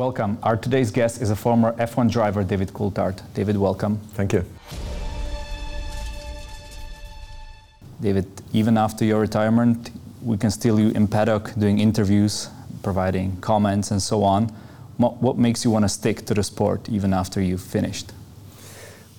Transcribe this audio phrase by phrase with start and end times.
[0.00, 0.38] Welcome.
[0.42, 3.20] Our today's guest is a former F1 driver, David Coulthard.
[3.34, 3.98] David, welcome.
[4.14, 4.46] Thank you.
[8.00, 8.24] David,
[8.54, 9.90] even after your retirement,
[10.22, 12.48] we can still you in paddock doing interviews,
[12.82, 14.44] providing comments and so on.
[14.96, 18.10] What makes you want to stick to the sport even after you've finished?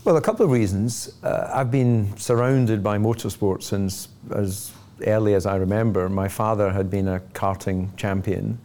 [0.04, 1.14] Well, a couple of reasons.
[1.22, 4.72] Uh, I've been surrounded by motorsport since as
[5.06, 6.10] early as I remember.
[6.10, 8.58] My father had been a karting champion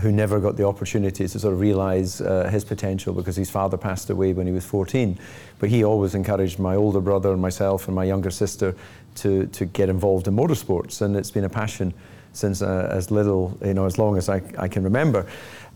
[0.00, 3.76] who never got the opportunity to sort of realize uh, his potential because his father
[3.76, 5.18] passed away when he was 14.
[5.60, 8.74] But he always encouraged my older brother and myself and my younger sister
[9.16, 11.94] to, to get involved in motorsports, and it's been a passion
[12.32, 15.26] since uh, as little, you know, as long as I, I can remember.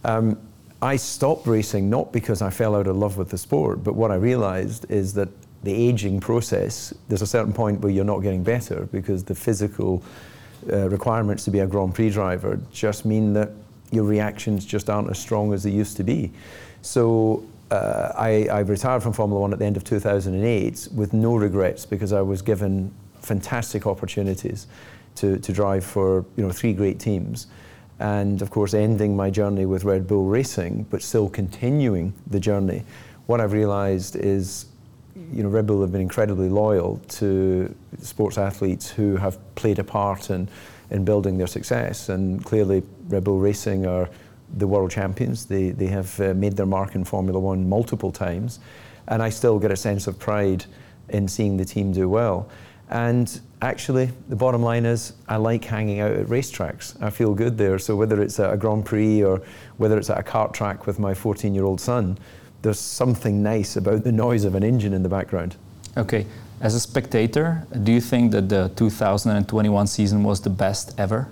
[0.05, 0.39] Um,
[0.83, 4.11] I stopped racing not because I fell out of love with the sport, but what
[4.11, 5.29] I realized is that
[5.63, 10.03] the aging process, there's a certain point where you're not getting better because the physical
[10.73, 13.51] uh, requirements to be a Grand Prix driver just mean that
[13.91, 16.31] your reactions just aren't as strong as they used to be.
[16.83, 21.37] So uh, I, I, retired from Formula One at the end of 2008 with no
[21.37, 24.67] regrets because I was given fantastic opportunities
[25.17, 27.47] to, to drive for you know three great teams
[27.99, 32.85] and of course ending my journey with Red Bull Racing, but still continuing the journey.
[33.27, 34.67] What I've realised is,
[35.33, 39.85] you know, Red Bull have been incredibly loyal to sports athletes who have played a
[39.85, 40.49] part in,
[40.91, 44.09] in building their success, and clearly Red Bull Racing are
[44.57, 45.47] the world champions.
[45.47, 48.61] They, they have uh, made their mark in Formula One multiple times,
[49.09, 50.65] and I still get a sense of pride
[51.09, 52.49] in seeing the team do well.
[52.91, 57.01] And actually, the bottom line is I like hanging out at racetracks.
[57.03, 57.79] I feel good there.
[57.79, 59.43] So whether it's at a Grand Prix or
[59.77, 62.19] whether it's at a kart track with my 14 year old son,
[62.63, 65.57] there's something nice about the noise of an engine in the background.
[65.97, 66.27] Okay.
[66.61, 71.29] As a spectator, do you think that the 2021 season was the best ever?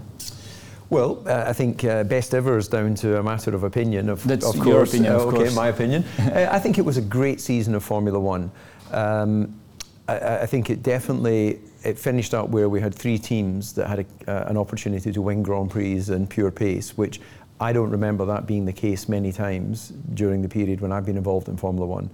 [0.89, 4.09] Well, uh, I think uh, best ever is down to a matter of opinion.
[4.09, 4.91] Of, That's of your course.
[4.91, 5.55] opinion, uh, of okay, course.
[5.55, 6.05] my opinion.
[6.19, 8.51] Uh, I think it was a great season of Formula One.
[8.93, 9.59] Um,
[10.07, 14.01] I, I, think it definitely it finished up where we had three teams that had
[14.01, 17.21] a, uh, an opportunity to win Grand Prix and pure pace, which
[17.61, 21.17] I don't remember that being the case many times during the period when I've been
[21.17, 22.11] involved in Formula One.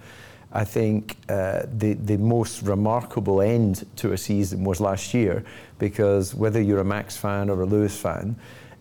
[0.53, 5.45] I think uh, the, the most remarkable end to a season was last year
[5.79, 8.37] because whether you're a Max fan or a Lewis fan,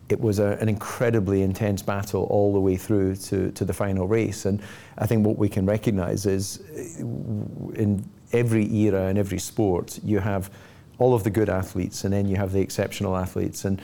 [0.09, 4.05] it was a, an incredibly intense battle all the way through to, to the final
[4.05, 4.45] race.
[4.45, 4.61] And
[4.97, 6.57] I think what we can recognize is
[6.99, 10.51] in every era and every sport, you have
[10.99, 13.63] all of the good athletes and then you have the exceptional athletes.
[13.63, 13.81] And,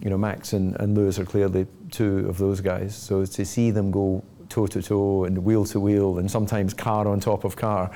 [0.00, 2.96] you know, Max and, and Lewis are clearly two of those guys.
[2.96, 7.06] So to see them go toe to toe and wheel to wheel and sometimes car
[7.08, 7.90] on top of car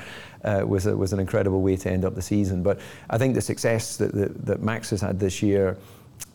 [0.45, 2.63] uh, was, a, was an incredible way to end up the season.
[2.63, 5.77] But I think the success that, that, that Max has had this year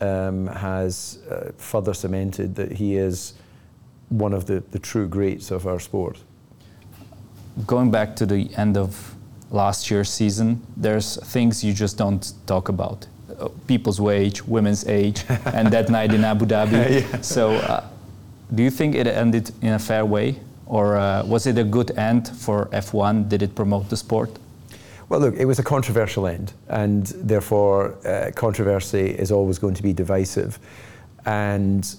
[0.00, 3.34] um, has uh, further cemented that he is
[4.08, 6.18] one of the, the true greats of our sport.
[7.66, 9.14] Going back to the end of
[9.50, 13.06] last year's season, there's things you just don't talk about.
[13.38, 17.10] Uh, people's wage, women's age, and that night in Abu Dhabi.
[17.12, 17.20] yeah.
[17.20, 17.88] So, uh,
[18.54, 20.40] do you think it ended in a fair way?
[20.66, 23.28] Or uh, was it a good end for F1?
[23.28, 24.30] Did it promote the sport?
[25.08, 29.82] Well, look, it was a controversial end, and therefore, uh, controversy is always going to
[29.82, 30.58] be divisive.
[31.24, 31.94] And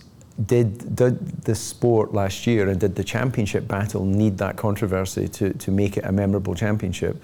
[0.46, 5.54] did, did the sport last year and did the championship battle need that controversy to,
[5.54, 7.22] to make it a memorable championship?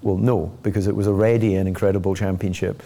[0.00, 2.82] Well, no, because it was already an incredible championship.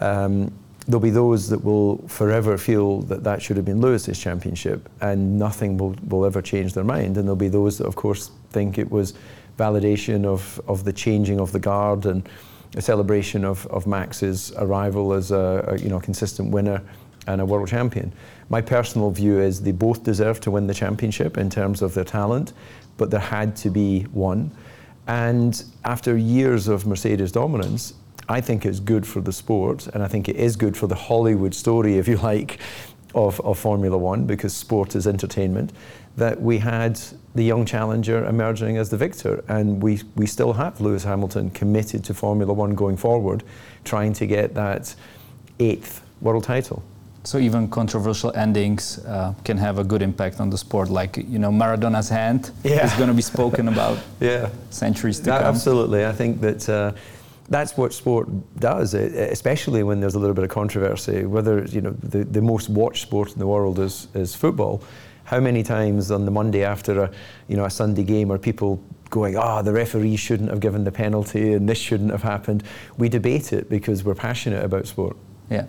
[0.00, 0.52] Um,
[0.86, 5.38] there'll be those that will forever feel that that should have been Lewis's championship and
[5.38, 7.16] nothing will, will ever change their mind.
[7.16, 9.14] And there'll be those that, of course, think it was
[9.58, 12.28] validation of, of the changing of the guard and
[12.74, 16.82] a celebration of, of Max's arrival as a, a you know, consistent winner
[17.26, 18.12] and a world champion.
[18.48, 22.04] My personal view is they both deserve to win the championship in terms of their
[22.04, 22.52] talent,
[22.96, 24.50] but there had to be one.
[25.06, 27.94] And after years of Mercedes dominance,
[28.32, 30.94] I think it's good for the sport, and I think it is good for the
[30.94, 32.58] Hollywood story, if you like,
[33.14, 35.72] of, of Formula One, because sport is entertainment,
[36.16, 36.98] that we had
[37.34, 39.44] the young challenger emerging as the victor.
[39.48, 43.42] And we, we still have Lewis Hamilton committed to Formula One going forward,
[43.84, 44.94] trying to get that
[45.60, 46.82] eighth world title.
[47.24, 50.88] So even controversial endings uh, can have a good impact on the sport.
[50.88, 52.86] Like you know, Maradona's hand yeah.
[52.86, 54.48] is going to be spoken about yeah.
[54.70, 55.54] centuries to that, come.
[55.54, 56.66] Absolutely, I think that.
[56.66, 56.92] Uh,
[57.48, 58.28] that's what sport
[58.58, 61.24] does, especially when there's a little bit of controversy.
[61.24, 64.82] Whether you know the, the most watched sport in the world is, is football.
[65.24, 67.10] How many times on the Monday after a
[67.48, 70.84] you know a Sunday game are people going, ah, oh, the referee shouldn't have given
[70.84, 72.64] the penalty and this shouldn't have happened?
[72.96, 75.16] We debate it because we're passionate about sport.
[75.50, 75.66] Yeah.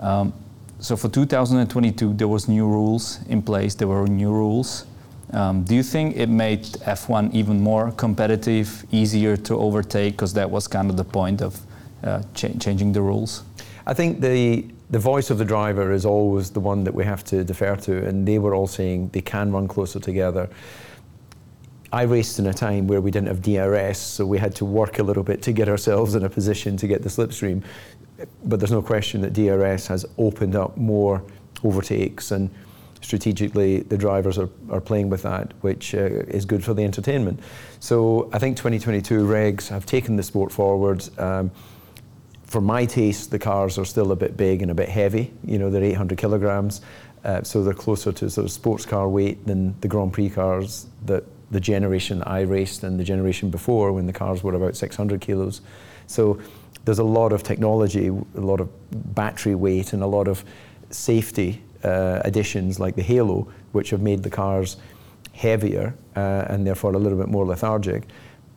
[0.00, 0.32] Um,
[0.78, 3.74] so for 2022, there was new rules in place.
[3.74, 4.86] There were new rules.
[5.32, 10.14] Um, do you think it made F1 even more competitive, easier to overtake?
[10.14, 11.60] Because that was kind of the point of
[12.04, 13.42] uh, cha- changing the rules.
[13.86, 17.24] I think the the voice of the driver is always the one that we have
[17.24, 20.48] to defer to, and they were all saying they can run closer together.
[21.92, 24.98] I raced in a time where we didn't have DRS, so we had to work
[24.98, 27.64] a little bit to get ourselves in a position to get the slipstream.
[28.44, 31.22] But there's no question that DRS has opened up more
[31.64, 32.50] overtakes and
[33.00, 37.40] strategically the drivers are, are playing with that, which uh, is good for the entertainment.
[37.80, 41.06] So I think 2022 regs have taken the sport forward.
[41.18, 41.50] Um,
[42.44, 45.32] for my taste, the cars are still a bit big and a bit heavy.
[45.44, 46.80] You know, they're 800 kilograms,
[47.24, 50.86] uh, so they're closer to sort of sports car weight than the Grand Prix cars
[51.06, 55.20] that the generation I raced and the generation before when the cars were about 600
[55.20, 55.60] kilos.
[56.06, 56.40] So
[56.84, 58.68] there's a lot of technology, a lot of
[59.14, 60.44] battery weight, and a lot of
[60.90, 64.76] safety uh, additions like the Halo, which have made the cars
[65.32, 68.04] heavier uh, and therefore a little bit more lethargic.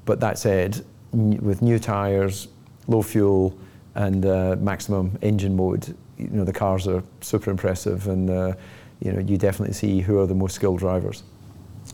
[0.06, 0.83] But that said,
[1.13, 2.48] n- with new tyres,
[2.88, 3.57] low fuel,
[3.95, 8.54] and uh, maximum engine mode, you know the cars are super impressive, and uh,
[9.00, 11.24] you know you definitely see who are the most skilled drivers.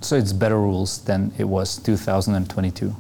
[0.01, 2.95] So it's better rules than it was 2022.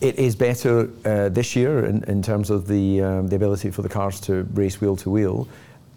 [0.00, 3.82] It is better uh, this year in, in terms of the um, the ability for
[3.82, 5.48] the cars to race wheel to wheel.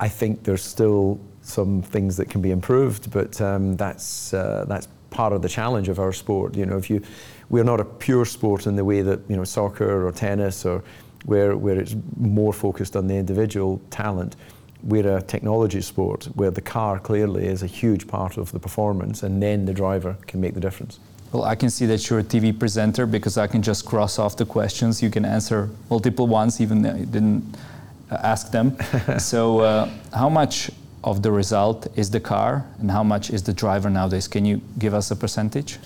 [0.02, 4.88] I think there's still some things that can be improved, but um, that's uh, that's
[5.12, 6.56] part of the challenge of our sport.
[6.56, 7.02] You know, if you
[7.50, 10.84] we're not a pure sport in the way that you know soccer or tennis or
[11.26, 14.36] where where it's more focused on the individual talent.
[14.84, 19.22] We're a technology sport where the car clearly is a huge part of the performance,
[19.22, 21.00] and then the driver can make the difference.
[21.32, 24.36] Well, I can see that you're a TV presenter because I can just cross off
[24.36, 25.04] the questions.
[25.04, 27.56] You can answer multiple ones, even though you didn't
[28.12, 28.78] ask them.
[29.18, 30.72] so, uh, how much
[31.04, 34.28] of the result is the car, and how much is the driver nowadays?
[34.28, 35.80] Can you give us a percentage?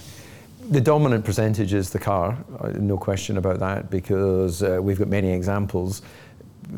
[0.69, 5.07] The dominant percentage is the car, uh, no question about that, because uh, we've got
[5.07, 6.01] many examples.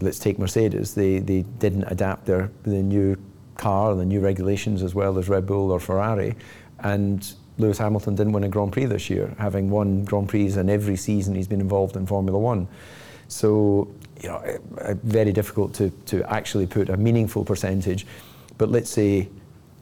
[0.01, 0.93] Let's take Mercedes.
[0.93, 3.15] They, they didn't adapt their the new
[3.55, 6.35] car, the new regulations, as well as Red Bull or Ferrari.
[6.79, 10.69] And Lewis Hamilton didn't win a Grand Prix this year, having won Grand Prix in
[10.69, 12.67] every season he's been involved in Formula One.
[13.27, 13.87] So,
[14.21, 14.37] you know,
[14.79, 18.05] uh, very difficult to, to actually put a meaningful percentage.
[18.57, 19.29] But let's say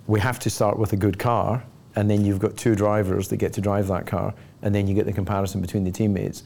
[0.07, 1.63] we have to start with a good car
[1.95, 4.93] and then you've got two drivers that get to drive that car, and then you
[4.93, 6.43] get the comparison between the teammates.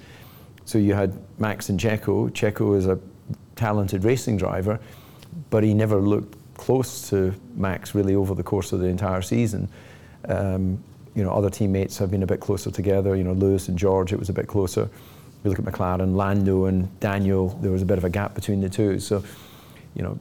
[0.66, 2.30] So you had Max and Checo.
[2.30, 3.00] Checo is a
[3.56, 4.80] talented racing driver,
[5.50, 9.68] but he never looked close to Max really over the course of the entire season.
[10.26, 10.84] Um,
[11.16, 13.16] you know, other teammates have been a bit closer together.
[13.16, 14.90] You know, Lewis and George, it was a bit closer.
[15.44, 18.62] You look at McLaren, Lando and Daniel, there was a bit of a gap between
[18.62, 19.00] the two.
[19.00, 19.24] So
[19.96, 20.20] you know,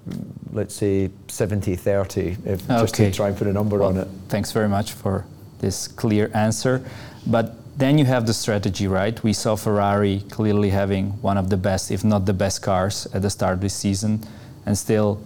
[0.53, 2.81] let's say 70 30, if, okay.
[2.81, 4.09] just to try and put a number well, on it.
[4.29, 5.25] Thanks very much for
[5.61, 6.85] this clear answer.
[7.27, 9.23] But then you have the strategy, right?
[9.23, 13.23] We saw Ferrari clearly having one of the best, if not the best cars at
[13.23, 14.21] the start of this season,
[14.67, 15.23] and still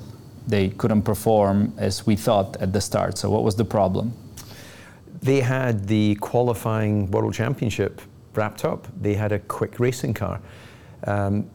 [0.47, 3.17] they couldn't perform as we thought at the start.
[3.17, 4.13] So, what was the problem?
[5.23, 8.03] They had the qualifying World Championship
[8.35, 10.41] wrapped up, they had a quick racing car.
[11.07, 11.51] Um,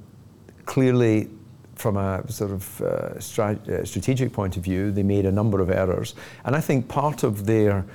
[0.65, 1.29] clearly,
[1.75, 5.69] from a sort of uh, uh, strategic point of view, they made a number of
[5.69, 6.15] errors.
[6.45, 7.85] And I think part of their,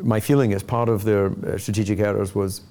[0.00, 2.62] my feeling is part of their uh, strategic errors was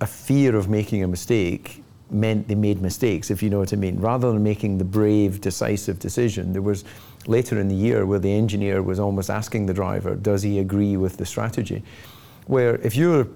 [0.00, 3.76] a fear of making a mistake meant they made mistakes, if you know what I
[3.76, 3.98] mean.
[3.98, 6.84] Rather than making the brave, decisive decision, there was
[7.26, 10.96] later in the year where the engineer was almost asking the driver, does he agree
[10.96, 11.82] with the strategy?
[12.46, 13.26] Where if you're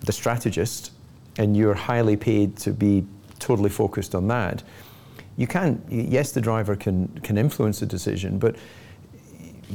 [0.00, 0.92] the strategist
[1.38, 3.04] and you're highly paid to be
[3.38, 4.62] totally focused on that,
[5.36, 8.56] you can, yes, the driver can, can influence the decision, but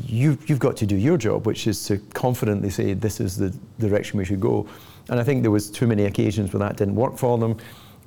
[0.05, 3.49] you, you've got to do your job, which is to confidently say this is the
[3.79, 4.67] direction we should go.
[5.09, 7.57] And I think there was too many occasions where that didn't work for them.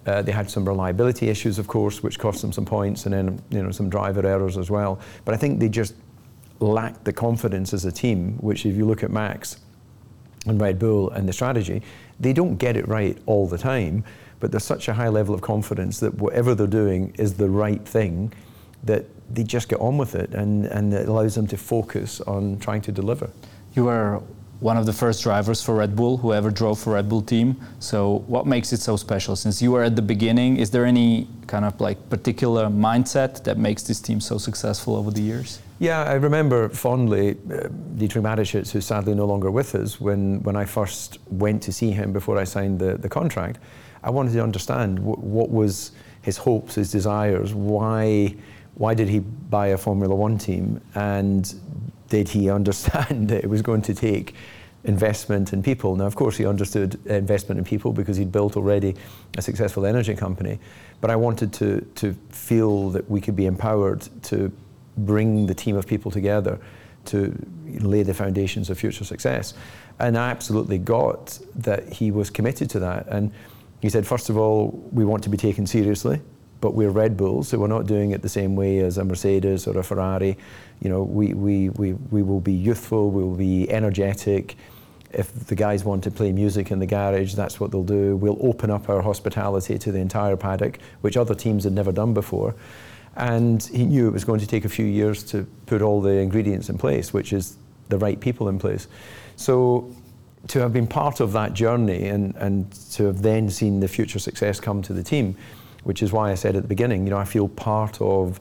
[0.07, 3.43] Uh, they had some reliability issues, of course, which cost them some points, and then
[3.51, 5.01] you know some driver errors as well.
[5.25, 5.95] But I think they just
[6.61, 8.37] lacked the confidence as a team.
[8.39, 9.59] Which, if you look at Max
[10.47, 11.83] and Red Bull and the strategy,
[12.19, 14.05] they don't get it right all the time
[14.41, 17.87] but there's such a high level of confidence that whatever they're doing is the right
[17.87, 18.33] thing
[18.85, 19.05] that
[19.35, 22.81] they just get on with it and, and it allows them to focus on trying
[22.83, 23.31] to deliver.
[23.75, 24.23] You were
[24.61, 27.57] one of the first drivers for Red Bull who ever drove for Red Bull team.
[27.79, 29.37] So what makes it so special?
[29.37, 33.59] Since you were at the beginning, is there any kind of like particular mindset that
[33.59, 35.61] makes this team so successful over the years?
[35.79, 40.57] Yeah, I remember fondly uh, Dietrich Mateschitz, who's sadly no longer with us, when, when
[40.57, 43.59] I first went to see him before I signed the, the contract.
[44.03, 48.35] I wanted to understand what was his hopes, his desires, why,
[48.75, 51.55] why did he buy a Formula One team, and
[52.09, 54.35] did he understand that it was going to take
[54.87, 55.97] investment in people.
[55.97, 58.95] Now, of course, he understood investment in people because he'd built already
[59.37, 60.61] a successful energy company.
[61.01, 64.53] But I wanted to, to feel that we could be empowered to
[64.97, 66.59] bring the team of people together
[67.07, 67.37] to
[67.81, 69.55] lay the foundations of future success.
[69.99, 73.07] And I absolutely got that he was committed to that.
[73.09, 73.33] And
[73.81, 76.21] he said, first of all, we want to be taken seriously,
[76.61, 79.67] but we're Red Bulls, so we're not doing it the same way as a Mercedes
[79.67, 80.37] or a Ferrari.
[80.81, 84.57] You know, we, we, we, we will be youthful, we will be energetic.
[85.13, 88.17] If the guys want to play music in the garage, that's what they'll do.
[88.17, 92.13] We'll open up our hospitality to the entire paddock, which other teams had never done
[92.13, 92.55] before.
[93.17, 96.11] And he knew it was going to take a few years to put all the
[96.11, 97.57] ingredients in place, which is
[97.89, 98.89] the right people in place.
[99.37, 99.95] So
[100.49, 104.19] to have been part of that journey and, and to have then seen the future
[104.19, 105.37] success come to the team,
[105.87, 108.41] which is why I said at the beginning, you know, I feel part of,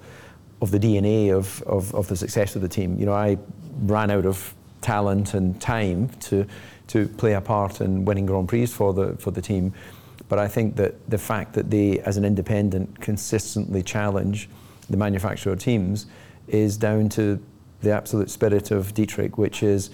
[0.63, 2.97] of the DNA of, of, of the success of the team.
[2.97, 3.37] You know, I
[3.83, 6.47] ran out of talent and time to,
[6.87, 9.73] to play a part in winning Grand Prix for the, for the team.
[10.27, 14.49] But I think that the fact that they, as an independent, consistently challenge
[14.89, 16.07] the manufacturer teams
[16.47, 17.39] is down to
[17.81, 19.91] the absolute spirit of Dietrich, which is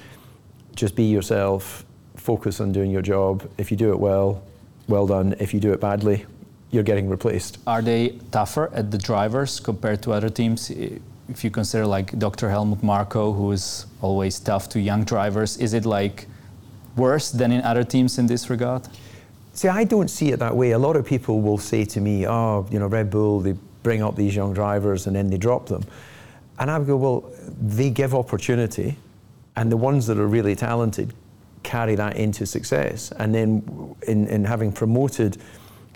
[0.74, 1.84] just be yourself,
[2.16, 3.52] focus on doing your job.
[3.58, 4.42] If you do it well,
[4.88, 5.36] well done.
[5.38, 6.26] If you do it badly,
[6.72, 7.58] you're getting replaced.
[7.68, 10.70] Are they tougher at the drivers compared to other teams?
[10.70, 12.50] If you consider like Dr.
[12.50, 16.28] Helmut Marko, who is always tough to young drivers, is it like
[16.96, 18.88] worse than in other teams in this regard?
[19.54, 20.72] See, I don't see it that way.
[20.72, 24.02] A lot of people will say to me, oh, you know, Red Bull, they bring
[24.02, 25.84] up these young drivers and then they drop them.
[26.58, 28.96] And I would go, well, they give opportunity,
[29.56, 31.14] and the ones that are really talented
[31.64, 33.12] carry that into success.
[33.18, 35.38] And then in, in having promoted,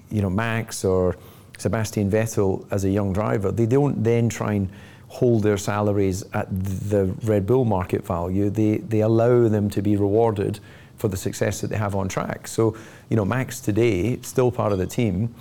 [0.09, 1.15] you know, Max or
[1.57, 4.69] Sebastian Vettel as a young driver, they don't then try and
[5.07, 8.49] hold their salaries at the Red Bull market value.
[8.49, 10.59] They, they allow them to be rewarded
[10.97, 12.47] for the success that they have on track.
[12.47, 12.75] So,
[13.09, 15.33] you know, Max today, still part of the team,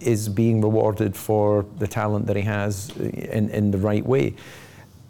[0.00, 4.34] is being rewarded for the talent that he has in, in the right way.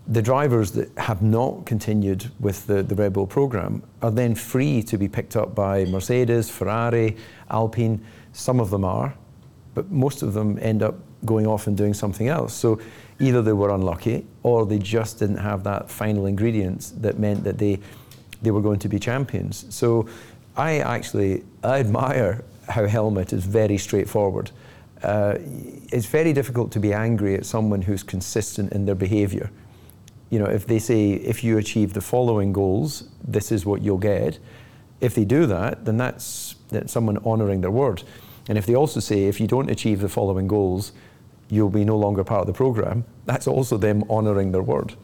[0.08, 4.82] The drivers that have not continued with the, the Red Bull program are then free
[4.84, 7.16] to be picked up by Mercedes, Ferrari,
[7.50, 8.04] Alpine.
[8.32, 9.14] Some of them are,
[9.74, 12.52] but most of them end up going off and doing something else.
[12.52, 12.80] So
[13.20, 17.58] either they were unlucky or they just didn't have that final ingredients that meant that
[17.58, 17.78] they,
[18.42, 19.66] they were going to be champions.
[19.72, 20.08] So
[20.56, 24.50] I actually I admire how Helmut is very straightforward
[25.02, 25.36] uh,
[25.90, 29.50] it's very difficult to be angry at someone who's consistent in their behavior.
[30.32, 33.98] You know, if they say, if you achieve the following goals, this is what you'll
[33.98, 34.38] get.
[34.98, 36.54] If they do that, then that's,
[36.86, 38.02] someone honoring their word.
[38.48, 40.92] And if they also say, if you don't achieve the following goals,
[41.50, 44.94] you'll be no longer part of the program, that's also them honoring their word.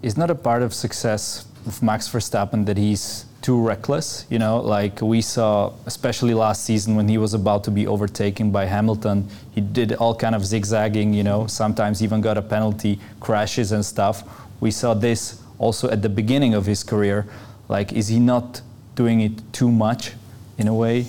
[0.00, 4.26] Is not a part of success of Max Verstappen that he's too reckless.
[4.30, 8.50] You know, like we saw, especially last season when he was about to be overtaken
[8.50, 11.12] by Hamilton, he did all kind of zigzagging.
[11.12, 14.22] You know, sometimes even got a penalty, crashes and stuff.
[14.60, 17.26] We saw this also at the beginning of his career.
[17.68, 18.60] Like, is he not
[18.94, 20.12] doing it too much,
[20.58, 21.06] in a way?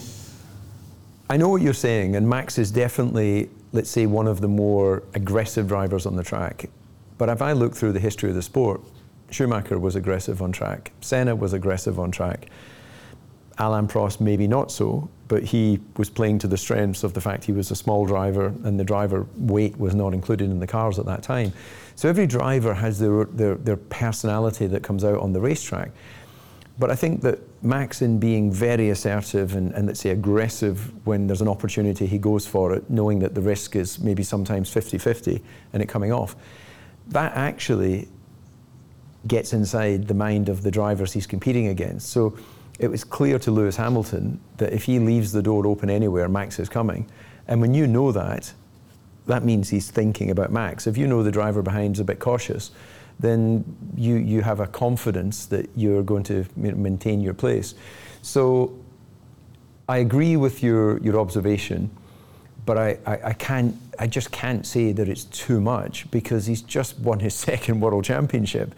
[1.30, 5.04] I know what you're saying, and Max is definitely, let's say, one of the more
[5.14, 6.70] aggressive drivers on the track.
[7.18, 8.82] But if I look through the history of the sport,
[9.34, 10.92] Schumacher was aggressive on track.
[11.02, 12.48] Senna was aggressive on track.
[13.58, 17.44] Alain Prost, maybe not so, but he was playing to the strengths of the fact
[17.44, 20.98] he was a small driver and the driver weight was not included in the cars
[20.98, 21.54] at that time.
[21.96, 25.92] So every driver has their, their, their personality that comes out on the racetrack.
[26.80, 31.28] But I think that Max, in being very assertive and, and let's say aggressive when
[31.28, 34.98] there's an opportunity, he goes for it, knowing that the risk is maybe sometimes 50
[34.98, 36.36] 50 and it coming off.
[37.10, 38.08] That actually
[39.28, 42.10] gets inside the mind of the drivers he's competing against.
[42.10, 42.38] So
[42.80, 46.60] it was clear to Lewis Hamilton that if he leaves the door open anywhere, Max
[46.60, 47.10] is coming.
[47.48, 48.54] And when you know that,
[49.28, 50.88] that means he's thinking about Max.
[50.88, 52.72] If you know the driver behind is a bit cautious,
[53.20, 53.64] then
[53.96, 57.76] you, you have a confidence that you're going to maintain your place.
[58.22, 58.78] So
[59.88, 61.90] I agree with your, your observation,
[62.66, 66.62] but I, I, I, can't, I just can't say that it's too much because he's
[66.62, 68.74] just won his second world championship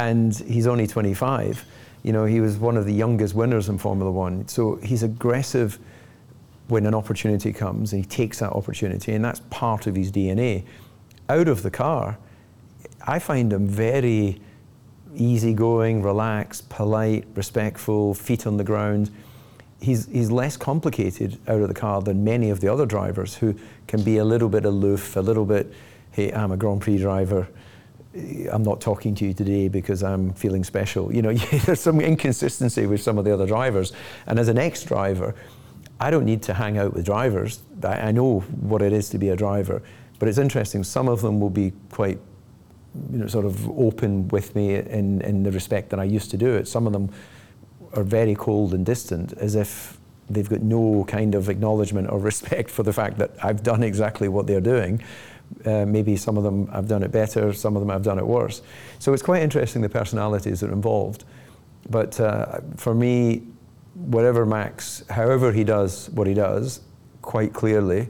[0.00, 1.64] and he's only 25.
[2.02, 4.48] You know, he was one of the youngest winners in Formula One.
[4.48, 5.78] So he's aggressive
[6.68, 10.64] when an opportunity comes and he takes that opportunity, and that's part of his DNA.
[11.28, 12.16] Out of the car,
[13.06, 14.40] I find him very
[15.14, 19.10] easygoing, relaxed, polite, respectful, feet on the ground.
[19.80, 23.54] He's, he's less complicated out of the car than many of the other drivers who
[23.86, 25.72] can be a little bit aloof, a little bit,
[26.12, 27.48] hey, I'm a Grand Prix driver,
[28.14, 31.14] I'm not talking to you today because I'm feeling special.
[31.14, 31.32] You know,
[31.64, 33.92] there's some inconsistency with some of the other drivers.
[34.26, 35.34] And as an ex-driver,
[36.00, 37.62] I don't need to hang out with drivers.
[37.82, 39.82] I know what it is to be a driver.
[40.18, 42.18] But it's interesting, some of them will be quite
[43.10, 46.36] you know, sort of open with me in, in the respect that I used to
[46.36, 46.66] do it.
[46.66, 47.10] Some of them
[47.92, 49.98] are very cold and distant, as if
[50.28, 54.28] they've got no kind of acknowledgement or respect for the fact that I've done exactly
[54.28, 55.02] what they're doing.
[55.64, 58.26] Uh, maybe some of them I've done it better, some of them I've done it
[58.26, 58.62] worse.
[58.98, 61.24] So it's quite interesting the personalities that are involved.
[61.88, 63.42] But uh, for me,
[63.94, 66.80] whatever Max, however he does what he does,
[67.22, 68.08] quite clearly,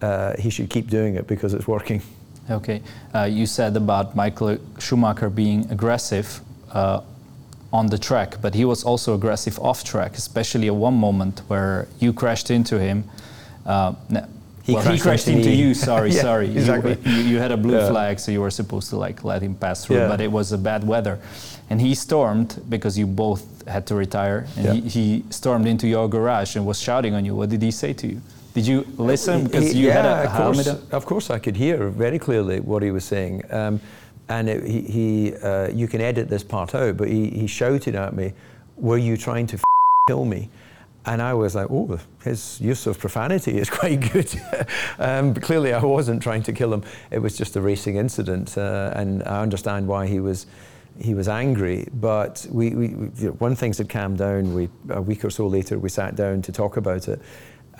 [0.00, 2.02] uh, he should keep doing it because it's working.
[2.50, 2.82] Okay.
[3.14, 6.40] Uh, you said about Michael Schumacher being aggressive
[6.72, 7.00] uh,
[7.72, 11.86] on the track, but he was also aggressive off track, especially at one moment where
[12.00, 13.04] you crashed into him.
[13.64, 13.94] Uh,
[14.62, 15.74] he, well, crashed, he crashed into, into you.
[15.74, 16.50] Sorry, yeah, sorry.
[16.50, 16.96] Exactly.
[17.04, 17.88] You, you, had a blue yeah.
[17.88, 19.96] flag, so you were supposed to like let him pass through.
[19.96, 20.08] Yeah.
[20.08, 21.18] But it was a bad weather,
[21.68, 24.46] and he stormed because you both had to retire.
[24.56, 27.34] And he, he, stormed into your garage and was shouting on you.
[27.34, 28.22] What did he say to you?
[28.54, 30.66] Did you listen because you had a of helmet?
[30.66, 33.42] Course, of course, I could hear very clearly what he was saying.
[33.50, 33.80] Um,
[34.28, 37.94] and it, he, he uh, you can edit this part out, but he, he shouted
[37.96, 38.32] at me,
[38.76, 39.58] "Were you trying to
[40.08, 40.50] kill me?"
[41.04, 44.32] And I was like, oh, his use of profanity is quite good.
[44.98, 46.84] um, clearly, I wasn't trying to kill him.
[47.10, 50.46] It was just a racing incident, uh, and I understand why he was
[51.00, 51.88] he was angry.
[51.94, 54.54] But we, we, one things had calmed down.
[54.54, 57.20] We a week or so later, we sat down to talk about it,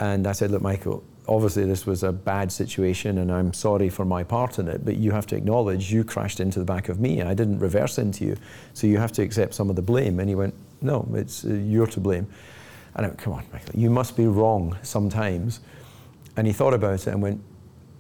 [0.00, 4.05] and I said, look, Michael, obviously this was a bad situation, and I'm sorry for
[4.05, 4.85] my part in it.
[4.85, 7.23] But you have to acknowledge you crashed into the back of me.
[7.23, 8.37] I didn't reverse into you,
[8.75, 10.19] so you have to accept some of the blame.
[10.19, 12.26] And he went, no, it's uh, you're to blame.
[12.94, 15.61] And I went, come on, Michael, you must be wrong sometimes.
[16.37, 17.42] And he thought about it and went,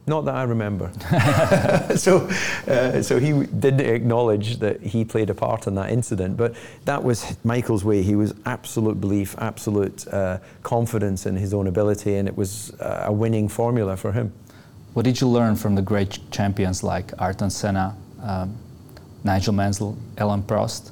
[0.06, 0.90] not that I remember.
[1.96, 2.28] so,
[2.66, 7.02] uh, so he didn't acknowledge that he played a part in that incident, but that
[7.02, 8.02] was Michael's way.
[8.02, 13.04] He was absolute belief, absolute uh, confidence in his own ability, and it was uh,
[13.06, 14.32] a winning formula for him.
[14.94, 18.56] What did you learn from the great champions like Ayrton Senna, um,
[19.24, 20.90] Nigel Mansell, Alain Prost?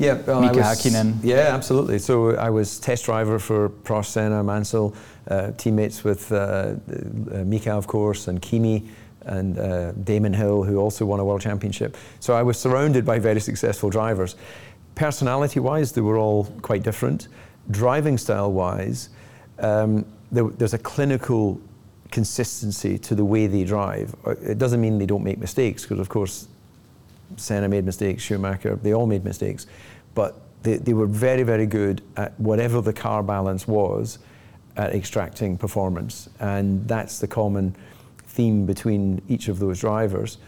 [0.00, 1.18] Yeah, well, Mika was, Hakkinen.
[1.22, 1.98] Yeah, absolutely.
[1.98, 4.94] So I was test driver for Prost, Senna, Mansell,
[5.28, 8.88] uh, teammates with uh, uh, Mika, of course, and Kimi
[9.26, 11.98] and uh, Damon Hill, who also won a world championship.
[12.18, 14.36] So I was surrounded by very successful drivers.
[14.94, 17.28] Personality-wise, they were all quite different.
[17.70, 19.10] Driving style-wise,
[19.58, 21.60] um, there, there's a clinical
[22.10, 24.14] consistency to the way they drive.
[24.26, 26.48] Uh, it doesn't mean they don't make mistakes, because of course
[27.36, 29.66] Senna made mistakes, Schumacher, they all made mistakes.
[30.14, 34.18] But they, they were very, very good at whatever the car balance was
[34.76, 36.28] at extracting performance.
[36.38, 37.74] And that's the common
[38.18, 40.38] theme between each of those drivers.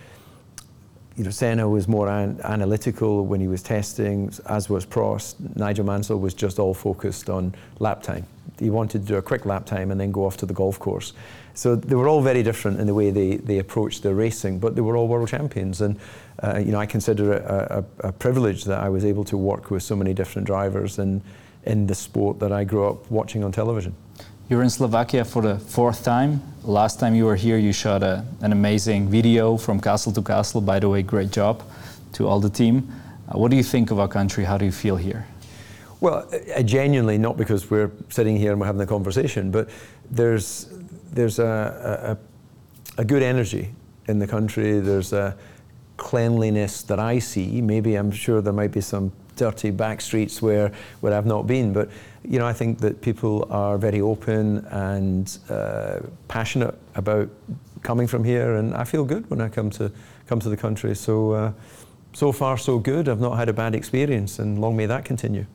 [1.16, 5.34] You know, Senna was more an analytical when he was testing, as was Prost.
[5.56, 8.26] Nigel Mansell was just all focused on lap time.
[8.62, 10.78] He wanted to do a quick lap time and then go off to the golf
[10.78, 11.12] course.
[11.54, 14.74] So they were all very different in the way they, they approached their racing, but
[14.74, 15.80] they were all world champions.
[15.80, 15.98] And
[16.42, 19.36] uh, you know, I consider it a, a, a, privilege that I was able to
[19.36, 21.22] work with so many different drivers in,
[21.64, 23.94] in the sport that I grew up watching on television.
[24.48, 26.40] You're in Slovakia for the fourth time.
[26.64, 30.60] Last time you were here, you shot a, an amazing video from castle to castle.
[30.60, 31.62] By the way, great job
[32.14, 32.90] to all the team.
[33.28, 34.44] Uh, what do you think of our country?
[34.44, 35.26] How do you feel here?
[36.02, 39.70] Well, uh, genuinely, not because we're sitting here and we're having a conversation, but
[40.10, 40.66] there's
[41.12, 42.18] there's a,
[42.98, 43.72] a, a good energy
[44.08, 44.80] in the country.
[44.80, 45.36] There's a
[45.98, 47.62] cleanliness that I see.
[47.62, 51.72] Maybe I'm sure there might be some dirty back streets where, where I've not been,
[51.72, 51.88] but
[52.24, 57.28] you know, I think that people are very open and uh, passionate about
[57.84, 59.92] coming from here, and I feel good when I come to
[60.26, 60.96] come to the country.
[60.96, 61.52] So, uh,
[62.12, 63.08] so far so good.
[63.08, 65.46] I've not had a bad experience, and long may that continue.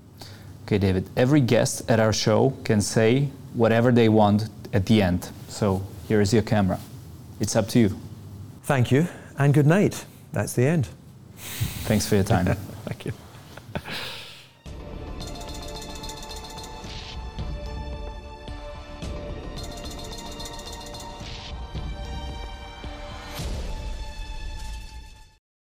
[0.68, 1.10] Okay, David.
[1.16, 5.30] Every guest at our show can say whatever they want at the end.
[5.48, 6.78] So here is your camera.
[7.40, 7.98] It's up to you.
[8.64, 10.04] Thank you, and good night.
[10.34, 10.90] That's the end.
[11.86, 12.46] Thanks for your time.
[12.84, 13.14] Thank you.